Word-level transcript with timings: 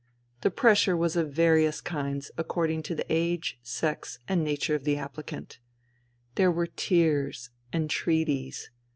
The 0.41 0.49
pressure 0.49 0.97
was 0.97 1.15
of 1.15 1.31
various 1.31 1.79
kinds, 1.79 2.31
according 2.35 2.81
to 2.89 2.95
the 2.95 3.05
age, 3.07 3.59
sex 3.61 4.17
and 4.27 4.43
nature 4.43 4.73
of 4.73 4.83
the 4.83 4.95
appHcant. 4.95 5.59
There 6.33 6.51
were 6.51 6.65
tears, 6.65 7.51
entreaties. 7.71 8.71